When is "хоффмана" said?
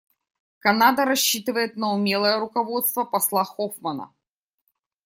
3.45-4.11